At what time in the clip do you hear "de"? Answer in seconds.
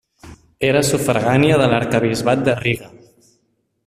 1.63-1.67, 2.51-2.59